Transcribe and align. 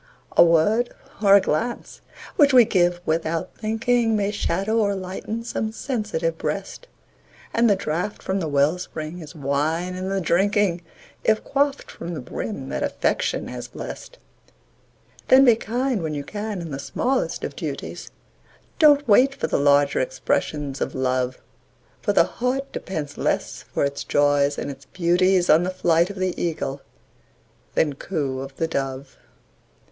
A 0.35 0.43
word 0.43 0.91
or 1.21 1.35
a 1.35 1.41
glance 1.41 2.01
which 2.35 2.53
we 2.53 2.65
give 2.65 2.99
"without 3.05 3.55
thinking", 3.55 4.15
May 4.15 4.31
shadow 4.31 4.77
or 4.79 4.95
lighten 4.95 5.43
some 5.43 5.71
sensitive 5.71 6.39
breast; 6.39 6.87
And 7.53 7.69
the 7.69 7.75
draught 7.75 8.23
from 8.23 8.39
the 8.39 8.47
well 8.47 8.79
spring 8.79 9.19
is 9.19 9.35
wine 9.35 9.93
in 9.93 10.09
the 10.09 10.19
drinking, 10.19 10.81
If 11.23 11.43
quaffed 11.43 11.91
from 11.91 12.15
the 12.15 12.19
brim 12.19 12.69
that 12.69 12.81
Affection 12.81 13.47
has 13.49 13.67
blest. 13.67 14.17
Then 15.27 15.45
be 15.45 15.55
kind 15.55 16.01
when 16.01 16.15
you 16.15 16.23
can 16.23 16.61
in 16.61 16.71
the 16.71 16.79
smallest 16.79 17.43
of 17.43 17.55
duties, 17.55 18.09
Don't 18.79 19.07
wait 19.07 19.35
for 19.35 19.45
the 19.45 19.59
larger 19.59 19.99
expressions 19.99 20.81
of 20.81 20.95
Love; 20.95 21.37
For 22.01 22.11
the 22.11 22.23
heart 22.23 22.71
depends 22.71 23.19
less 23.19 23.61
for 23.61 23.85
its 23.85 24.03
joys 24.03 24.57
and 24.57 24.71
its 24.71 24.85
beauties 24.85 25.47
On 25.47 25.61
the 25.61 25.69
flight 25.69 26.09
of 26.09 26.15
the 26.17 26.33
Eagle 26.41 26.81
than 27.75 27.93
coo 27.93 28.39
of 28.39 28.55
the 28.55 28.67
Dove. 28.67 29.19